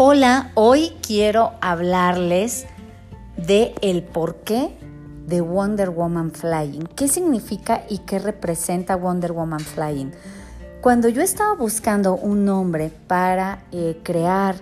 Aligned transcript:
Hola, 0.00 0.52
hoy 0.54 0.92
quiero 1.04 1.54
hablarles 1.60 2.66
de 3.36 3.74
el 3.82 4.04
porqué 4.04 4.78
de 5.26 5.40
Wonder 5.40 5.90
Woman 5.90 6.30
Flying. 6.30 6.86
¿Qué 6.94 7.08
significa 7.08 7.82
y 7.88 7.98
qué 7.98 8.20
representa 8.20 8.94
Wonder 8.94 9.32
Woman 9.32 9.58
Flying? 9.58 10.12
Cuando 10.82 11.08
yo 11.08 11.20
estaba 11.20 11.52
buscando 11.56 12.14
un 12.14 12.44
nombre 12.44 12.92
para 13.08 13.64
eh, 13.72 13.98
crear 14.04 14.54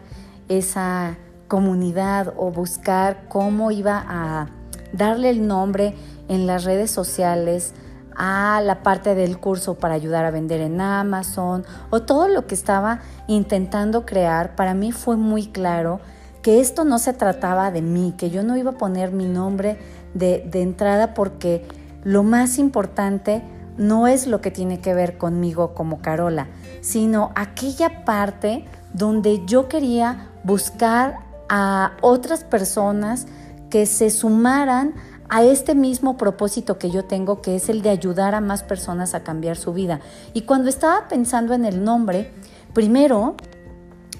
esa 0.48 1.18
comunidad 1.48 2.32
o 2.38 2.50
buscar 2.50 3.28
cómo 3.28 3.70
iba 3.70 4.02
a 4.08 4.48
darle 4.94 5.28
el 5.28 5.46
nombre 5.46 5.94
en 6.28 6.46
las 6.46 6.64
redes 6.64 6.90
sociales, 6.90 7.74
a 8.16 8.60
la 8.62 8.82
parte 8.82 9.14
del 9.14 9.38
curso 9.38 9.74
para 9.74 9.94
ayudar 9.94 10.24
a 10.24 10.30
vender 10.30 10.60
en 10.60 10.80
Amazon 10.80 11.64
o 11.90 12.02
todo 12.02 12.28
lo 12.28 12.46
que 12.46 12.54
estaba 12.54 13.00
intentando 13.26 14.06
crear, 14.06 14.56
para 14.56 14.74
mí 14.74 14.92
fue 14.92 15.16
muy 15.16 15.46
claro 15.46 16.00
que 16.42 16.60
esto 16.60 16.84
no 16.84 16.98
se 16.98 17.12
trataba 17.12 17.70
de 17.70 17.82
mí, 17.82 18.14
que 18.16 18.30
yo 18.30 18.44
no 18.44 18.56
iba 18.56 18.70
a 18.70 18.78
poner 18.78 19.10
mi 19.10 19.26
nombre 19.26 19.78
de, 20.14 20.48
entrada 20.52 21.12
porque 21.12 21.66
lo 22.04 22.22
más 22.22 22.58
importante 22.58 23.42
no 23.76 24.06
es 24.06 24.26
lo 24.26 24.40
que 24.40 24.50
tiene 24.50 24.80
que 24.80 24.94
ver 24.94 25.18
conmigo 25.18 25.74
como 25.74 26.00
Carola, 26.00 26.46
sino 26.80 27.32
aquella 27.34 28.04
parte 28.04 28.64
donde 28.94 29.44
yo 29.44 29.68
quería 29.68 30.30
buscar 30.44 31.18
a 31.48 31.92
otras 32.00 32.44
personas 32.44 33.26
que 33.68 33.84
se 33.84 34.10
sumaran 34.10 34.94
a 35.28 35.42
este 35.42 35.74
mismo 35.74 36.16
propósito 36.16 36.78
que 36.78 36.90
yo 36.90 37.04
tengo, 37.04 37.40
que 37.42 37.56
es 37.56 37.68
el 37.68 37.82
de 37.82 37.90
ayudar 37.90 38.34
a 38.34 38.40
más 38.40 38.62
personas 38.62 39.14
a 39.14 39.22
cambiar 39.22 39.56
su 39.56 39.72
vida. 39.72 40.00
Y 40.34 40.42
cuando 40.42 40.68
estaba 40.68 41.08
pensando 41.08 41.54
en 41.54 41.64
el 41.64 41.82
nombre, 41.82 42.32
primero 42.72 43.34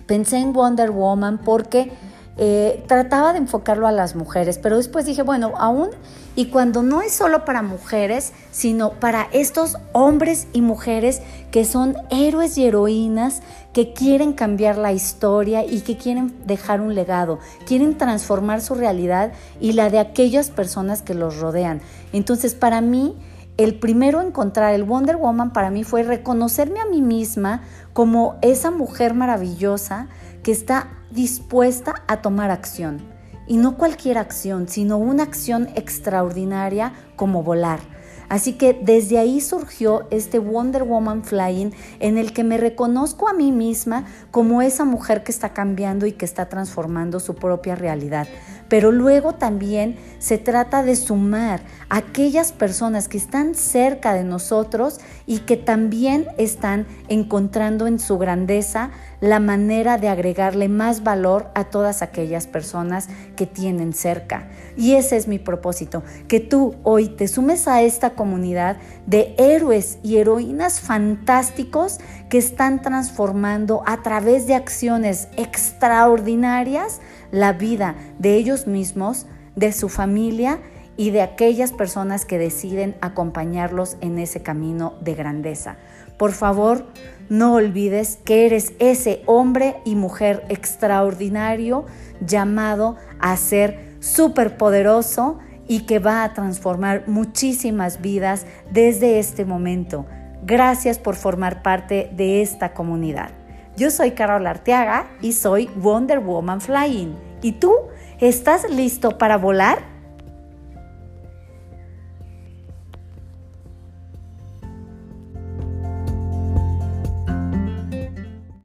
pensé 0.07 0.39
en 0.39 0.53
Wonder 0.53 0.91
Woman 0.91 1.39
porque 1.39 1.93
eh, 2.39 2.85
trataba 2.87 3.33
de 3.33 3.39
enfocarlo 3.39 3.87
a 3.87 3.93
las 3.93 4.15
mujeres, 4.15 4.59
pero 4.59 4.77
después 4.77 5.07
dije, 5.07 5.23
bueno, 5.23 5.55
aún 5.57 5.91
y 6.35 6.47
cuando 6.47 6.83
no 6.83 7.01
es 7.01 7.13
solo 7.13 7.47
para 7.47 7.63
mujeres, 7.63 8.35
sino 8.51 8.91
para 8.91 9.29
estos 9.33 9.79
hombres 9.93 10.47
y 10.53 10.61
mujeres 10.61 11.23
que 11.51 11.65
son 11.65 11.97
héroes 12.11 12.59
y 12.59 12.67
heroínas 12.67 13.41
que 13.73 13.95
quieren 13.95 14.35
cambiar 14.35 14.77
la 14.77 14.93
historia 14.93 15.65
y 15.65 15.81
que 15.81 15.97
quieren 15.97 16.35
dejar 16.47 16.83
un 16.83 16.95
legado, 16.95 17.39
quieren 17.67 17.97
transformar 17.97 18.61
su 18.61 18.75
realidad 18.75 19.33
y 19.59 19.73
la 19.73 19.89
de 19.89 19.99
aquellas 19.99 20.51
personas 20.51 21.01
que 21.01 21.15
los 21.15 21.39
rodean. 21.39 21.81
Entonces, 22.13 22.55
para 22.55 22.83
mí, 22.83 23.17
el 23.57 23.79
primero 23.79 24.21
encontrar 24.21 24.75
el 24.75 24.85
Wonder 24.85 25.17
Woman 25.17 25.55
para 25.55 25.71
mí 25.71 25.85
fue 25.85 26.03
reconocerme 26.03 26.81
a 26.81 26.85
mí 26.85 27.01
misma 27.01 27.63
como 27.95 28.37
esa 28.43 28.71
mujer 28.71 29.15
maravillosa 29.15 30.09
que 30.47 30.53
está 30.53 30.91
dispuesta 31.11 32.05
a 32.07 32.23
tomar 32.23 32.53
acción. 32.53 33.03
Y 33.49 33.57
no 33.57 33.77
cualquier 33.77 34.17
acción, 34.17 34.69
sino 34.69 34.97
una 34.97 35.25
acción 35.25 35.69
extraordinaria 35.75 36.93
como 37.17 37.43
volar. 37.43 37.81
Así 38.29 38.53
que 38.53 38.73
desde 38.73 39.19
ahí 39.19 39.41
surgió 39.41 40.07
este 40.11 40.39
Wonder 40.39 40.85
Woman 40.85 41.25
Flying 41.25 41.73
en 41.99 42.17
el 42.17 42.33
que 42.33 42.45
me 42.45 42.59
reconozco 42.59 43.29
a 43.29 43.33
mí 43.33 43.51
misma 43.51 44.07
como 44.31 44.63
esa 44.63 44.85
mujer 44.85 45.25
que 45.25 45.33
está 45.33 45.53
cambiando 45.53 46.07
y 46.07 46.13
que 46.13 46.25
está 46.25 46.49
transformando 46.49 47.19
su 47.19 47.35
propia 47.35 47.75
realidad. 47.75 48.29
Pero 48.69 48.91
luego 48.91 49.33
también 49.33 49.97
se 50.19 50.39
trata 50.39 50.83
de 50.83 50.97
sumar 50.97 51.61
a 51.89 51.99
aquellas 51.99 52.51
personas 52.51 53.07
que 53.07 53.17
están 53.17 53.55
cerca 53.55 54.13
de 54.13 54.25
nosotros 54.25 54.99
y 55.25 55.41
que 55.41 55.57
también 55.57 56.27
están 56.37 56.87
encontrando 57.09 57.87
en 57.87 58.01
su 58.01 58.19
grandeza 58.19 58.91
la 59.21 59.41
manera 59.41 59.99
de 59.99 60.09
agregarle 60.09 60.69
más 60.69 61.03
valor 61.03 61.49
a 61.55 61.65
todas 61.65 62.03
aquellas 62.03 62.47
personas 62.47 63.09
que 63.37 63.47
tienen 63.47 63.93
cerca. 63.93 64.49
Y 64.77 64.95
ese 64.95 65.17
es 65.17 65.29
mi 65.29 65.39
propósito, 65.39 66.03
que 66.29 66.41
tú 66.41 66.75
hoy 66.83 67.09
te 67.09 67.29
sumes 67.29 67.69
a 67.69 67.83
esta 67.83 68.11
comunidad 68.11 68.77
de 69.07 69.35
héroes 69.39 69.99
y 70.03 70.17
heroínas 70.17 70.81
fantásticos 70.81 71.99
que 72.29 72.39
están 72.39 72.83
transformando 72.83 73.83
a 73.87 74.03
través 74.03 74.47
de 74.47 74.55
acciones 74.55 75.29
extraordinarias 75.37 77.01
la 77.31 77.53
vida 77.53 77.95
de 78.19 78.35
ellos 78.35 78.67
mismos, 78.67 79.27
de 79.55 79.73
su 79.73 79.89
familia 79.89 80.59
y 80.97 81.11
de 81.11 81.23
aquellas 81.23 81.73
personas 81.73 82.25
que 82.25 82.39
deciden 82.39 82.97
acompañarlos 83.01 83.97
en 84.01 84.19
ese 84.19 84.43
camino 84.43 84.95
de 85.01 85.15
grandeza. 85.15 85.77
Por 86.17 86.33
favor, 86.33 86.87
no 87.29 87.55
olvides 87.55 88.19
que 88.25 88.47
eres 88.47 88.73
ese 88.79 89.23
hombre 89.27 89.77
y 89.85 89.95
mujer 89.95 90.45
extraordinario 90.49 91.85
llamado 92.21 92.97
a 93.21 93.37
ser 93.37 93.97
superpoderoso 94.01 95.39
y 95.69 95.81
que 95.81 95.99
va 95.99 96.25
a 96.25 96.33
transformar 96.33 97.09
muchísimas 97.09 98.01
vidas 98.01 98.47
desde 98.71 99.19
este 99.19 99.45
momento. 99.45 100.07
Gracias 100.45 100.99
por 100.99 101.17
formar 101.17 101.63
parte 101.63 102.11
de 102.17 102.41
esta 102.41 102.73
comunidad. 102.73 103.31
Yo 103.77 103.91
soy 103.91 104.13
Carol 104.13 104.47
Arteaga 104.47 105.11
y 105.21 105.33
soy 105.33 105.69
Wonder 105.77 106.21
Woman 106.21 106.61
Flying. 106.61 107.15
¿Y 107.43 107.53
tú 107.53 107.73
estás 108.21 108.71
listo 108.71 109.19
para 109.19 109.37
volar? 109.37 109.96